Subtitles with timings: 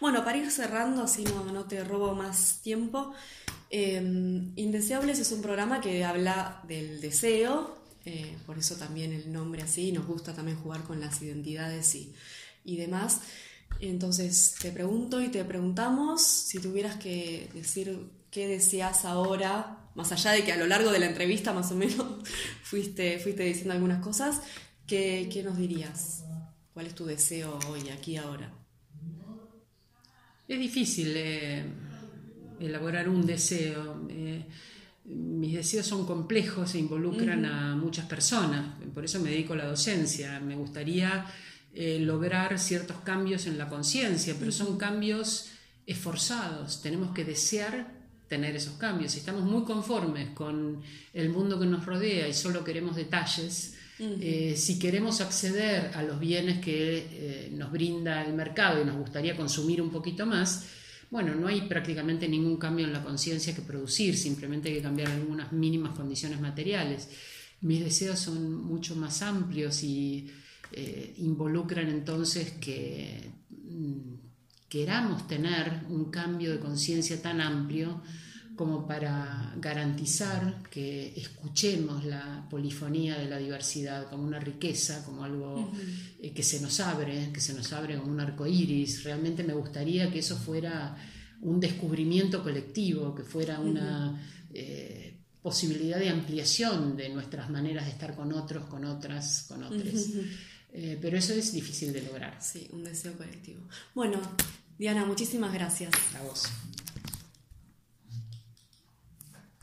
[0.00, 3.14] Bueno, para ir cerrando, así no, no te robo más tiempo,
[3.70, 9.62] em, Indeseables es un programa que habla del deseo, eh, por eso también el nombre
[9.62, 12.14] así, nos gusta también jugar con las identidades y,
[12.64, 13.20] y demás.
[13.80, 20.32] Entonces te pregunto y te preguntamos si tuvieras que decir qué deseas ahora, más allá
[20.32, 22.04] de que a lo largo de la entrevista más o menos
[22.62, 24.40] fuiste, fuiste diciendo algunas cosas,
[24.86, 26.24] ¿qué, qué nos dirías?
[26.72, 28.63] ¿Cuál es tu deseo hoy, aquí, ahora?
[30.46, 31.64] Es difícil eh,
[32.60, 34.06] elaborar un deseo.
[34.10, 34.44] Eh,
[35.06, 38.74] mis deseos son complejos e involucran a muchas personas.
[38.92, 40.40] Por eso me dedico a la docencia.
[40.40, 41.24] Me gustaría
[41.72, 45.50] eh, lograr ciertos cambios en la conciencia, pero son cambios
[45.86, 46.82] esforzados.
[46.82, 49.12] Tenemos que desear tener esos cambios.
[49.12, 50.82] Si estamos muy conformes con
[51.14, 56.18] el mundo que nos rodea y solo queremos detalles, eh, si queremos acceder a los
[56.18, 60.66] bienes que eh, nos brinda el mercado y nos gustaría consumir un poquito más,
[61.10, 65.12] bueno, no hay prácticamente ningún cambio en la conciencia que producir, simplemente hay que cambiar
[65.12, 67.08] algunas mínimas condiciones materiales.
[67.60, 70.28] Mis deseos son mucho más amplios y
[70.72, 74.14] eh, involucran entonces que mm,
[74.68, 78.02] queramos tener un cambio de conciencia tan amplio
[78.56, 85.72] como para garantizar que escuchemos la polifonía de la diversidad como una riqueza, como algo
[86.20, 89.04] eh, que se nos abre, que se nos abre como un arco iris.
[89.04, 90.96] Realmente me gustaría que eso fuera
[91.40, 94.20] un descubrimiento colectivo, que fuera una
[94.52, 100.10] eh, posibilidad de ampliación de nuestras maneras de estar con otros, con otras, con otros.
[100.72, 102.36] Eh, pero eso es difícil de lograr.
[102.42, 103.60] Sí, un deseo colectivo.
[103.94, 104.20] Bueno,
[104.78, 105.92] Diana, muchísimas gracias.
[106.18, 106.44] A vos.